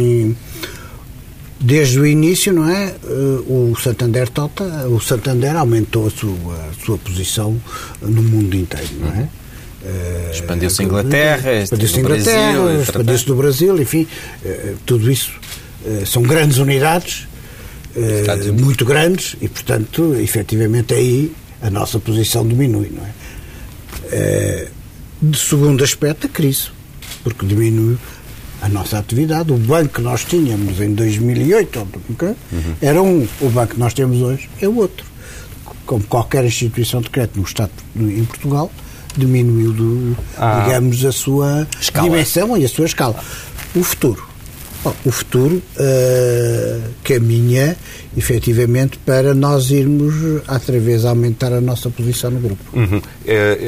[1.59, 2.94] desde o início, não é?
[3.46, 7.57] O Santander Tota, o Santander aumentou a sua, a sua posição
[8.00, 9.28] no mundo inteiro, não é?
[9.85, 10.31] Uhum.
[10.31, 14.07] Expandiu-se a Inglaterra, expandiu-se Inglaterra, expandiu-se do Brasil, enfim,
[14.87, 15.33] tudo isso
[16.07, 17.26] são grandes unidades
[17.96, 24.66] uh, muito grandes e, portanto, efetivamente aí a nossa posição diminui, não é?
[24.66, 26.68] Uh, de segundo aspecto, a crise,
[27.22, 27.96] porque diminui
[28.61, 29.52] a nossa atividade.
[29.52, 32.74] O banco que nós tínhamos em 2008 uhum.
[32.81, 35.07] era um, o banco que nós temos hoje é o outro.
[35.87, 38.70] Como qualquer instituição de crédito no Estado, em Portugal,
[39.16, 40.62] diminuiu, do, Ah.
[40.64, 42.09] digamos, a sua Escala.
[42.09, 43.22] dimensão e a sua escala.
[43.74, 44.32] O futuro.
[44.85, 47.77] Bom, o futuro eh, caminha
[48.16, 50.12] efetivamente para nós irmos
[50.49, 52.62] outra vez aumentar a nossa posição no grupo.
[52.73, 53.01] Uhum.
[53.25, 53.59] É,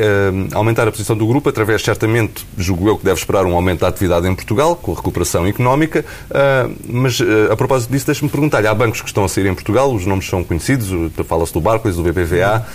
[0.50, 3.81] é, aumentar a posição do grupo através, certamente, julgo eu que deve esperar um aumento
[3.83, 6.05] da atividade em Portugal, com a recuperação económica.
[6.33, 9.55] ah, mas, ah, a propósito disso, deixe-me perguntar-lhe: há bancos que estão a sair em
[9.55, 12.66] Portugal, os nomes são conhecidos, o- fala-se do Barclays, do BBVA.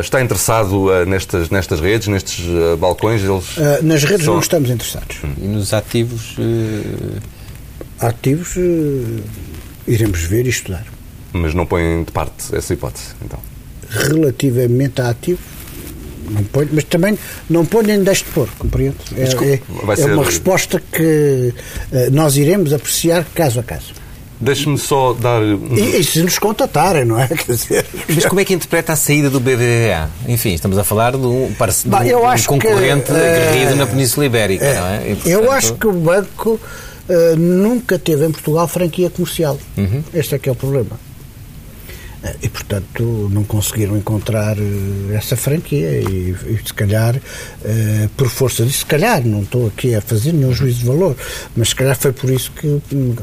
[0.00, 2.44] está interessado nestas, nestas redes, nestes
[2.78, 3.22] balcões?
[3.24, 5.16] Eles nas redes são- não estamos interessados.
[5.40, 6.36] E nos ativos.
[8.00, 9.20] Eh, Ativos eh,
[9.86, 10.84] iremos ver e estudar.
[11.32, 13.38] Mas não põem de parte essa hipótese, então.
[13.90, 15.40] Relativamente a ativos,
[16.30, 18.96] não ponho, mas também não ponho nem deixo de pôr, compreende?
[19.16, 19.48] É, Desculpe,
[19.88, 21.54] é- é ser- uma resposta que
[21.92, 23.92] eh, nós iremos apreciar caso a caso.
[24.40, 25.42] Deixe-me só dar.
[25.42, 27.26] um- E, e se nos contatarem, não é?
[27.32, 30.08] Quer dizer, Mas como é que interpreta a saída do BBVA?
[30.28, 32.48] Enfim, estamos a falar de um, parce- de Bah, um- eu de um acho que,
[32.50, 35.08] concorrente eh, aguerrido na Península Ibérica, É, não é?
[35.08, 36.60] E, Eu portanto, acho que o banco
[37.08, 39.58] eh, nunca teve em Portugal franquia comercial.
[39.76, 40.02] Uhum.
[40.14, 40.98] Este é que é o problema.
[42.22, 47.14] Eh, E, portanto, não conseguiram encontrar eh, essa franquia e, e se calhar,
[48.16, 51.16] por força disso, se calhar, não estou aqui a fazer nenhum juízo de valor,
[51.56, 53.14] mas se calhar foi por isso que hum,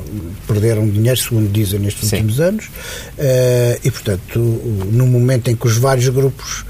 [0.47, 2.15] perderam dinheiro, segundo dizem, nestes Sim.
[2.17, 2.69] últimos anos.
[3.83, 4.39] E, portanto,
[4.91, 6.65] no momento em que os vários grupos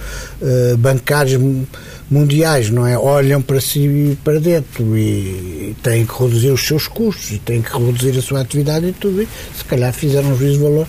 [0.80, 1.68] bancários mu-
[2.10, 6.88] mundiais não é, olham para si e para dentro e têm que reduzir os seus
[6.88, 10.38] custos e têm que reduzir a sua atividade e tudo isso, se calhar fizeram um
[10.38, 10.88] juízo de valor.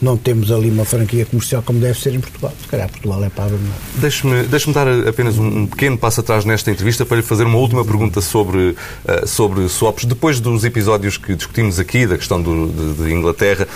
[0.00, 2.52] Não temos ali uma franquia comercial como deve ser em Portugal.
[2.60, 3.76] Se calhar Portugal é para abandonar.
[3.96, 7.84] Deixe-me deixe dar apenas um pequeno passo atrás nesta entrevista para lhe fazer uma última
[7.84, 10.04] pergunta sobre, eh, sobre swaps.
[10.04, 13.66] Depois dos episódios que discutimos aqui, da questão do- de, de Inglaterra,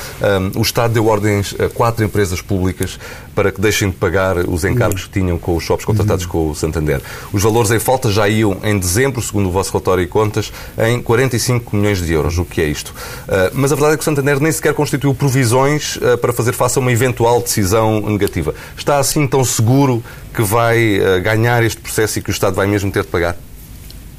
[0.54, 2.98] um, o Estado deu ordens a quatro empresas públicas
[3.35, 6.54] para que deixem de pagar os encargos que tinham com os swaps contratados com o
[6.54, 7.00] Santander.
[7.33, 11.00] Os valores em falta já iam, em dezembro, segundo o vosso relatório e contas, em
[11.00, 12.37] 45 milhões de euros.
[12.38, 12.88] O que é isto?
[12.90, 16.52] Uh, mas a verdade é que o Santander nem sequer constituiu provisões uh, para fazer
[16.52, 18.54] face a uma eventual decisão negativa.
[18.76, 20.02] Está assim tão seguro
[20.35, 23.37] que vai uh, ganhar este processo e que o Estado vai mesmo ter de pagar?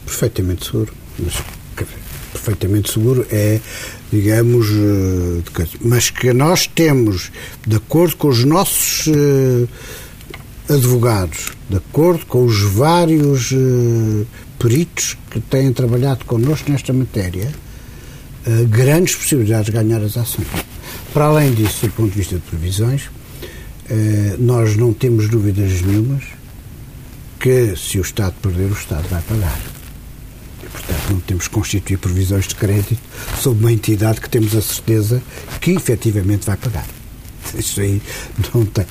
[0.05, 0.93] Perfeitamente seguro.
[1.19, 1.33] Mas,
[2.31, 3.59] perfeitamente seguro é,
[4.11, 7.31] digamos, eh, mas que nós temos,
[7.65, 9.67] de acordo com os nossos eh,
[10.73, 14.25] advogados, de acordo com os vários eh,
[14.57, 17.51] peritos que têm trabalhado connosco nesta matéria,
[18.45, 20.47] eh, grandes possibilidades de ganhar as ações.
[21.13, 23.09] Para além disso, do ponto de vista de previsões,
[23.89, 26.23] eh, nós não temos dúvidas nenhumas
[27.37, 29.59] que se o Estado perder, o Estado vai pagar.
[30.63, 33.01] E, portanto, não temos que constituir previsões de crédito
[33.41, 35.21] sobre uma entidade que temos a certeza
[35.59, 36.85] que efetivamente vai pagar.
[37.55, 38.01] Isso aí
[38.53, 38.85] não tem.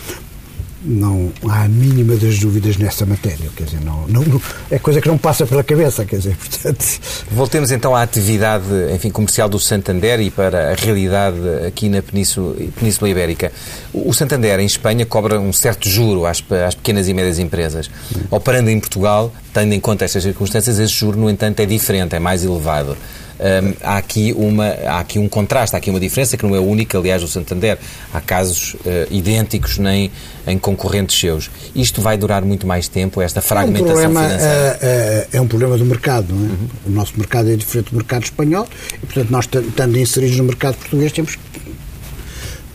[0.82, 3.50] Não há a mínima das dúvidas nessa matéria.
[3.54, 4.40] Quer dizer, não, não,
[4.70, 6.04] é coisa que não passa pela cabeça.
[6.04, 7.00] Quer dizer, portanto.
[7.30, 8.64] Voltemos então à atividade
[8.94, 13.52] enfim, comercial do Santander e para a realidade aqui na Península, Península Ibérica.
[13.92, 17.90] O Santander, em Espanha, cobra um certo juro às, às pequenas e médias empresas.
[18.30, 22.18] Operando em Portugal, tendo em conta estas circunstâncias, esse juro, no entanto, é diferente, é
[22.18, 22.96] mais elevado.
[23.42, 26.60] Hum, há, aqui uma, há aqui um contraste, há aqui uma diferença que não é
[26.60, 27.78] única, aliás, do Santander.
[28.12, 30.10] Há casos eh, idênticos nem
[30.46, 31.50] em concorrentes seus.
[31.74, 34.78] Isto vai durar muito mais tempo, esta É um fragmentação problema, financeira?
[34.82, 36.34] é, é- é um problema do mercado.
[36.34, 36.50] Não é?
[36.86, 38.68] O nosso mercado é diferente do mercado espanhol
[39.02, 41.40] e, portanto, nós, estando inseridos no mercado português, temos que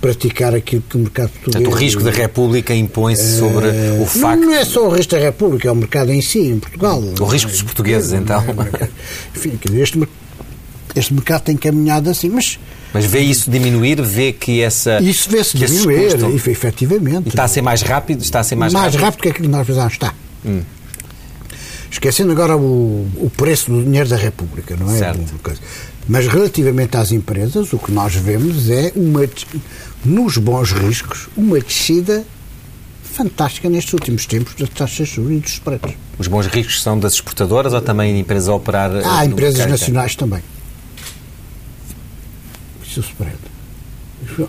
[0.01, 1.53] praticar aquilo que o mercado português.
[1.63, 4.39] Portanto, o risco da República impõe-se sobre o Não, facto.
[4.41, 7.01] não é só o risco da República, é o mercado em si, em Portugal.
[7.19, 8.43] O risco dos portugueses, então.
[9.35, 10.09] Enfim, quer dizer, este, mer-
[10.95, 12.57] este mercado tem caminhado assim, mas
[12.93, 15.01] Mas vê isso diminuir, vê que essa.
[15.01, 17.25] isso vê-se diminuir, efe- efetivamente.
[17.25, 18.21] E está a ser mais rápido?
[18.21, 19.01] Está a ser mais, mais, rápido?
[19.03, 19.93] rápido que aquilo que nós pensávamos.
[19.93, 20.13] Está.
[21.91, 24.97] Esquecendo agora o, o preço do dinheiro da República, não é?
[24.97, 25.33] Certo.
[26.07, 29.21] Mas relativamente às empresas, o que nós vemos é, uma,
[30.03, 32.23] nos bons riscos, uma descida
[33.03, 35.95] fantástica nestes últimos tempos das taxas de juros e dos spreads.
[36.19, 38.91] Os bons riscos são das exportadoras ou também de empresas a operar.
[38.93, 39.79] eh, Há empresas mercado?
[39.79, 40.41] nacionais também.
[42.95, 43.37] É o spread.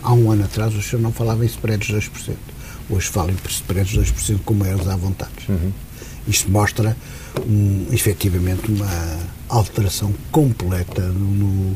[0.03, 2.33] Há um ano atrás o senhor não falava em spreads de 2%.
[2.89, 5.31] Hoje fala em spreads de 2% com maiores à vontade.
[6.27, 6.95] Isto mostra,
[7.45, 8.89] um, efetivamente, uma
[9.49, 11.75] alteração completa no,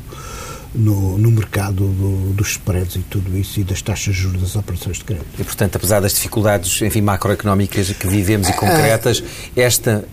[0.73, 4.55] no, no mercado do- dos spreads e tudo isso e das taxas de juros das
[4.55, 5.27] operações de crédito.
[5.39, 9.23] E, portanto, apesar das dificuldades enfim, macroeconómicas que vivemos e concretas,
[9.55, 10.03] esta,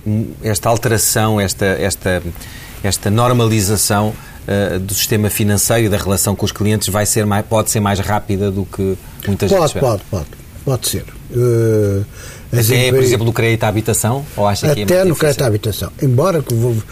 [0.42, 2.22] esta alteração, esta, esta,
[2.82, 4.14] esta normalização
[4.50, 7.80] eh, do sistema financeiro e da relação com os clientes vai ser mais, pode ser
[7.80, 9.78] mais rápida do que muitas Pode, vezes.
[9.78, 10.26] pode, pode.
[10.64, 11.04] Pode ser.
[11.30, 12.02] Eh,
[12.58, 14.24] As Até, por exemplo, no crédito à habitação?
[14.34, 15.92] Ou acha que é Até no crédito à habitação.
[16.00, 16.82] Embora que o, uh,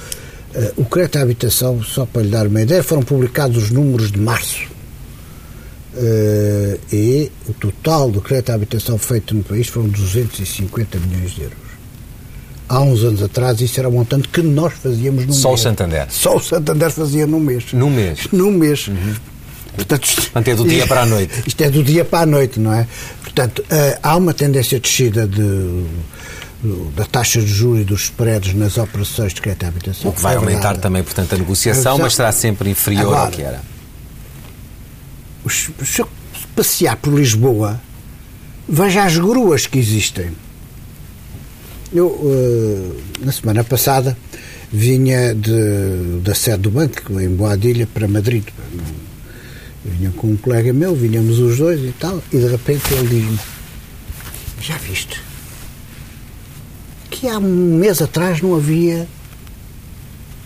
[0.76, 4.20] o crédito à habitação, só para lhe dar uma ideia, foram publicados os números de
[4.20, 4.64] março.
[5.94, 11.40] Uh, e o total do crédito à habitação feito no país foram 250 milhões de
[11.40, 11.58] euros.
[12.68, 15.42] Há uns anos atrás isso era um montante que nós fazíamos no Só mês.
[15.42, 16.06] Só o Santander?
[16.10, 17.72] Só o Santander fazia no mês.
[17.72, 18.26] No mês?
[18.32, 18.88] No mês.
[18.88, 19.14] Uhum.
[19.76, 21.42] Portanto, Portanto, é do dia para a noite.
[21.46, 22.86] Isto é do dia para a noite, não é?
[23.22, 25.84] Portanto, uh, há uma tendência de descida de,
[26.96, 30.10] da taxa de juros e dos spreads nas operações de crédito à habitação.
[30.10, 30.80] O que vai é aumentar verdade.
[30.80, 33.60] também, portanto, a negociação, mas será sempre inferior Agora, ao que era.
[35.48, 36.08] Se eu
[36.56, 37.80] passear por Lisboa,
[38.68, 40.32] veja as gruas que existem.
[41.92, 44.16] Eu, uh, na semana passada,
[44.72, 48.44] vinha de, da sede do banco, em Boadilha, para Madrid.
[49.84, 53.38] Vinha com um colega meu, vinhamos os dois e tal, e de repente ele diz-me:
[54.60, 55.22] Já viste?
[57.08, 59.06] Que há um mês atrás não havia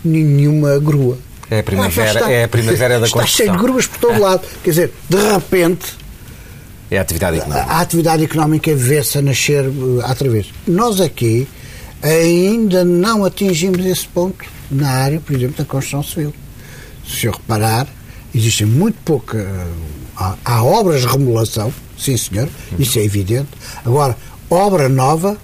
[0.05, 1.17] nenhuma grua.
[1.49, 3.23] É a primavera, está, é a primavera da está construção.
[3.23, 4.47] Está cheio de gruas por todo lado.
[4.63, 6.01] Quer dizer, de repente.
[6.91, 7.71] É a atividade económica.
[7.71, 10.47] A, a atividade económica vê-se a nascer uh, outra vez.
[10.67, 11.47] Nós aqui
[12.03, 16.33] ainda não atingimos esse ponto na área, por exemplo, da construção civil.
[17.07, 17.87] Se eu reparar,
[18.33, 19.67] Existem muito pouca.
[20.15, 22.47] Há, há obras de remodelação, sim senhor,
[22.79, 23.49] isso é evidente.
[23.83, 24.15] Agora,
[24.49, 25.37] obra nova,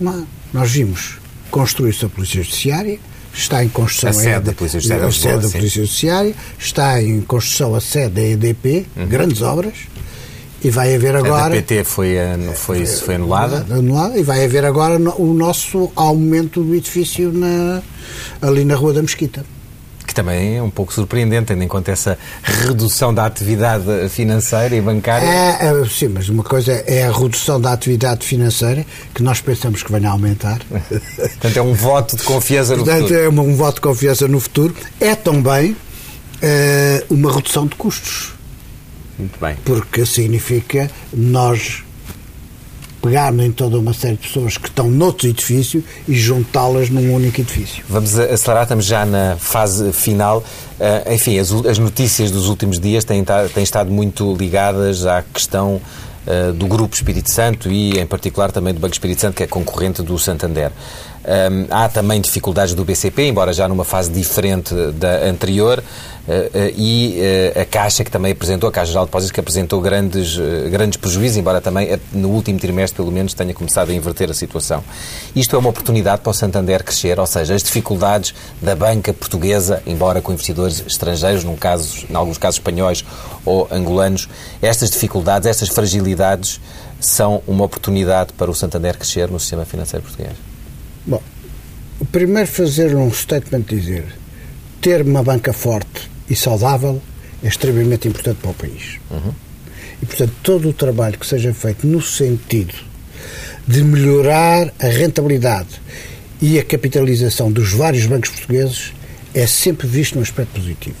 [0.00, 1.18] não, nós vimos
[1.50, 2.98] construir-se a Polícia Judiciária,
[3.34, 7.20] está em construção a sede da Polícia Judiciária, a sede da Polícia Judiciária está em
[7.20, 9.06] construção a sede da EDP, uhum.
[9.06, 9.74] grandes obras,
[10.62, 11.46] e vai haver agora.
[11.46, 12.14] A PT foi,
[12.54, 13.66] foi, foi anulada?
[13.70, 17.82] Anulada, e vai haver agora o nosso aumento do edifício na,
[18.40, 19.44] ali na Rua da Mesquita
[20.14, 24.80] que também é um pouco surpreendente, tendo em conta essa redução da atividade financeira e
[24.80, 25.26] bancária.
[25.26, 29.82] É, é, sim, mas uma coisa é a redução da atividade financeira, que nós pensamos
[29.82, 30.60] que venha a aumentar.
[30.70, 33.20] Portanto, é um voto de confiança no Portanto, futuro.
[33.20, 34.74] é um voto de confiança no futuro.
[35.00, 35.76] É também
[36.40, 38.34] é, uma redução de custos.
[39.18, 39.56] Muito bem.
[39.64, 41.83] Porque significa nós
[43.04, 47.38] pegar em toda uma série de pessoas que estão noutro edifício e juntá-las num único
[47.38, 47.84] edifício.
[47.86, 50.38] Vamos acelerar, estamos já na fase final.
[50.38, 55.82] Uh, enfim, as, as, notícias dos últimos dias têm, têm estado muito ligadas à questão
[56.26, 59.46] uh, do Grupo Espírito Santo e, em particular, também do Banco Espírito Santo, que é
[59.46, 60.72] concorrente do Santander.
[61.24, 65.82] Um, há também dificuldades do BCP, embora já numa fase diferente da anterior,
[66.28, 67.18] uh, uh, e
[67.56, 70.36] uh, a Caixa, que também apresentou, a Caixa Geral de Depósitos, que apresentou grandes,
[70.70, 74.84] grandes prejuízos, embora também no último trimestre, pelo menos, tenha começado a inverter a situação.
[75.34, 79.82] Isto é uma oportunidade para o Santander crescer, ou seja, as dificuldades da banca portuguesa,
[79.86, 83.02] embora com investidores estrangeiros, num caso, em alguns casos espanhóis
[83.46, 84.28] ou angolanos,
[84.60, 86.60] estas dificuldades, estas fragilidades
[87.00, 90.53] são uma oportunidade para o Santander crescer no sistema financeiro português.
[91.06, 91.22] Bom,
[92.00, 94.04] o primeiro fazer um statement dizer
[94.80, 97.00] ter uma banca forte e saudável
[97.42, 98.98] é extremamente importante para o país.
[99.10, 99.32] Uhum.
[100.02, 102.74] E, portanto, todo o trabalho que seja feito no sentido
[103.66, 105.80] de melhorar a rentabilidade
[106.40, 108.92] e a capitalização dos vários bancos portugueses
[109.34, 110.96] é sempre visto num aspecto positivo.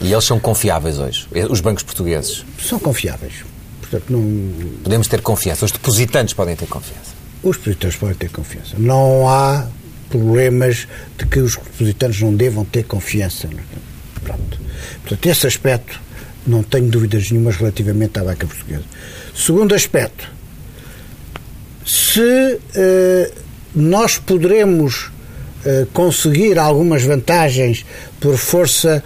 [0.00, 2.44] E eles são confiáveis hoje, os bancos portugueses?
[2.60, 3.44] São confiáveis.
[3.80, 4.82] Portanto, não...
[4.82, 8.76] Podemos ter confiança, os depositantes podem ter confiança os depositores podem ter confiança.
[8.78, 9.66] Não há
[10.10, 10.86] problemas
[11.18, 13.48] de que os depositantes não devam ter confiança.
[14.22, 14.58] Pronto.
[15.02, 16.00] Portanto, esse aspecto
[16.46, 18.84] não tenho dúvidas nenhumas relativamente à banca portuguesa.
[19.34, 20.30] Segundo aspecto,
[21.84, 23.32] se eh,
[23.74, 25.10] nós poderemos
[25.64, 27.84] eh, conseguir algumas vantagens
[28.20, 29.02] por força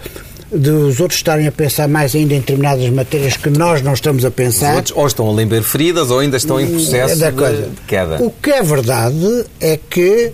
[0.51, 4.25] de os outros estarem a pensar mais ainda em determinadas matérias que nós não estamos
[4.25, 4.71] a pensar.
[4.71, 8.21] Os outros ou estão a lembrar feridas ou ainda estão em processo de, de queda.
[8.21, 10.33] O que é verdade é que,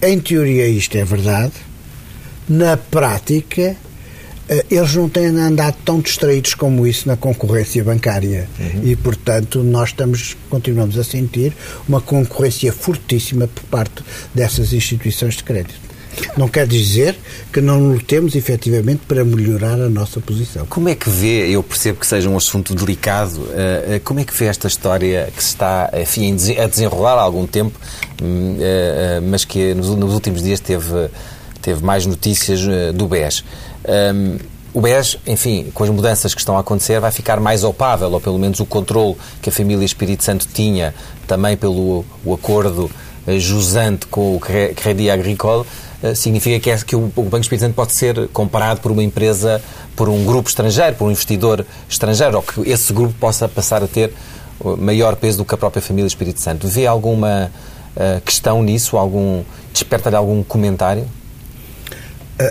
[0.00, 1.52] em teoria, isto é verdade,
[2.48, 3.76] na prática,
[4.48, 8.80] eh, eles não têm andado tão distraídos como isso na concorrência bancária uhum.
[8.84, 11.52] e, portanto, nós estamos, continuamos a sentir
[11.88, 14.04] uma concorrência fortíssima por parte
[14.34, 15.93] dessas instituições de crédito.
[16.36, 17.16] Não quer dizer
[17.52, 20.66] que não lutemos efetivamente para melhorar a nossa posição.
[20.66, 24.24] Como é que vê, eu percebo que seja um assunto delicado, eh, eh, como é
[24.24, 27.78] que vê esta história que se está enfim, a desenrolar há algum tempo,
[28.20, 31.08] eh, mas que nos últimos dias teve,
[31.62, 32.60] teve mais notícias
[32.94, 33.44] do BES?
[34.14, 34.38] Hum,
[34.72, 38.20] o BES, enfim, com as mudanças que estão a acontecer, vai ficar mais opável, ou
[38.20, 40.92] pelo menos o controle que a família Espírito Santo tinha,
[41.28, 42.90] também pelo o acordo
[43.38, 45.64] jusante com o Crédit Agricole,
[46.12, 49.62] significa que, é, que o, Banco Espírito Santo pode ser comparado por uma empresa,
[49.94, 53.86] por um grupo estrangeiro, por um investidor estrangeiro, ou que esse grupo possa passar a
[53.86, 54.12] ter
[54.78, 56.66] maior peso do que a própria família Espírito Santo.
[56.66, 57.50] Vê alguma
[57.96, 58.96] uh, questão nisso?
[58.96, 59.42] Algum,
[59.72, 61.06] Desperta-lhe algum comentário?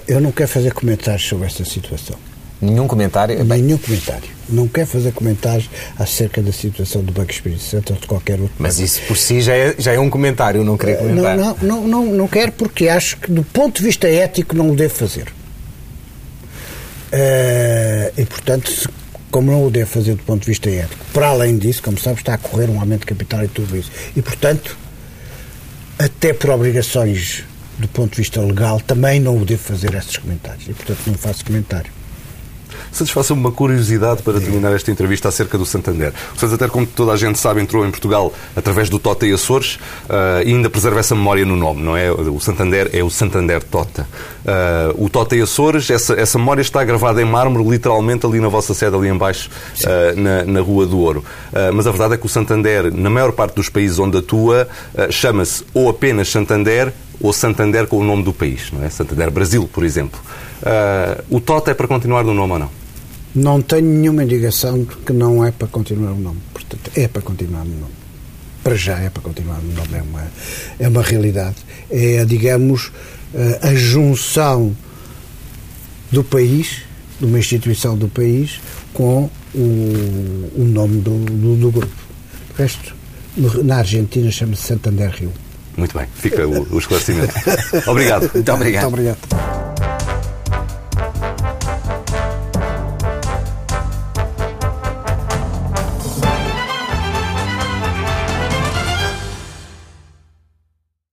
[0.07, 2.15] Eu não quero fazer comentários sobre esta situação.
[2.61, 3.43] Nenhum comentário?
[3.43, 4.29] Nenhum comentário.
[4.49, 8.55] Não quero fazer comentários acerca da situação do Banco Espírito Santo ou de qualquer outro.
[8.59, 11.37] Mas isso por si já é, já é um comentário, não queria comentar.
[11.37, 14.69] Não, não, não, não, não quero porque acho que do ponto de vista ético não
[14.69, 15.27] o devo fazer.
[17.13, 18.89] Uh, e portanto,
[19.31, 22.19] como não o devo fazer do ponto de vista ético, para além disso, como sabe,
[22.19, 23.91] está a correr um aumento de capital e tudo isso.
[24.15, 24.77] E portanto,
[25.97, 27.43] até por obrigações
[27.77, 30.67] do ponto de vista legal, também não o devo fazer esses comentários.
[30.67, 31.91] E portanto não faço comentário.
[32.93, 36.13] Satisfaça-me uma curiosidade para terminar esta entrevista acerca do Santander.
[36.35, 39.79] O Santander, como toda a gente sabe, entrou em Portugal através do Tota e Açores
[40.07, 42.11] uh, e ainda preserva essa memória no nome, não é?
[42.11, 44.03] O Santander é o Santander Tota.
[44.45, 48.47] Uh, o Tota e Açores, essa, essa memória está gravada em mármore, literalmente ali na
[48.47, 49.49] vossa sede, ali embaixo,
[49.81, 51.25] uh, na, na Rua do Ouro.
[51.73, 54.67] mas a verdade é que o Santander, na maior parte dos países onde atua,
[55.09, 58.89] chama-se ou apenas Santander ou Santander com o nome do país, não é?
[58.89, 60.19] Santander Brasil, por exemplo.
[61.29, 62.82] o Tota é para continuar no nome ou não?
[63.35, 66.39] Não tenho nenhuma indicação de que não é para continuar o nome.
[66.53, 67.93] Portanto, é para continuar no nome.
[68.63, 69.89] Para já é para continuar no nome.
[69.93, 70.31] É uma,
[70.79, 71.57] é uma realidade.
[71.89, 72.91] É, digamos,
[73.33, 74.75] eh, a junção
[76.11, 76.83] do país,
[77.19, 78.59] de uma instituição do país,
[78.93, 81.93] com o, o nome do, do, do grupo.
[82.53, 82.95] O resto,
[83.63, 85.33] na Argentina, chama-se Santander Rio.
[85.75, 87.33] Muito bem, fica o, o esclarecimento.
[87.89, 88.29] obrigado.
[88.31, 88.83] Muito obrigado.
[88.83, 89.72] Muito obrigado.